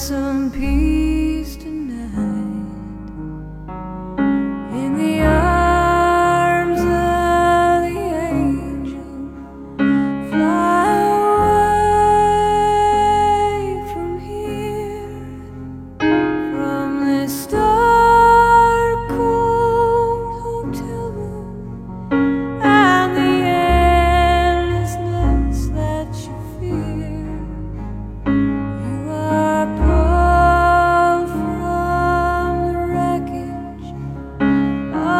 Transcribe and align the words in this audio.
some 0.00 0.50
peace 0.50 0.99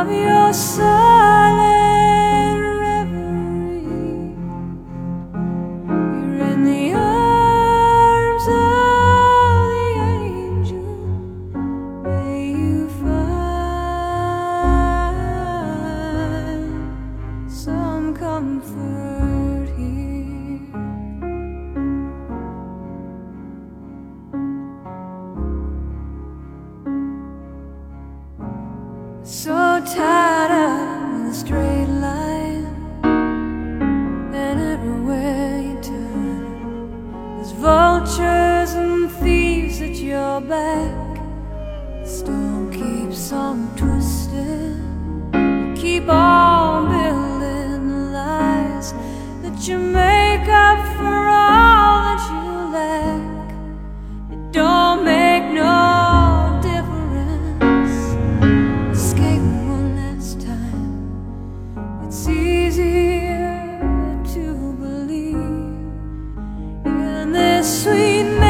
of 0.00 0.08
your 0.12 0.52
silent 0.52 1.58
reverie. 2.80 3.82
You're 5.88 6.46
in 6.54 6.60
the 6.64 6.92
arms 6.94 8.46
of 8.46 9.64
the 9.74 9.86
angel. 10.14 10.86
May 12.04 12.38
you 12.52 12.88
find 13.00 13.42
some 17.50 18.14
comfort 18.14 19.66
here. 19.76 20.70
So 29.24 29.57
tied 29.94 30.50
up 30.50 31.12
with 31.12 31.32
a 31.32 31.34
straight 31.34 31.86
line, 31.86 32.66
and 34.34 34.60
everywhere 34.60 35.60
you 35.62 35.80
turn, 35.80 37.36
there's 37.36 37.52
vultures 37.52 38.74
and 38.74 39.10
thieves 39.10 39.80
at 39.80 39.96
your 39.96 40.40
back. 40.42 41.07
sweet 67.68 68.47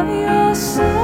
of 0.00 0.08
yourself. 0.08 0.99